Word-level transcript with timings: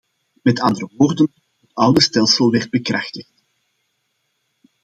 Met 0.41 0.59
andere 0.59 0.89
woorden, 0.97 1.31
het 1.61 1.69
oude 1.73 2.01
stelsel 2.01 2.49
werd 2.51 2.69
bekrachtigd. 2.69 3.31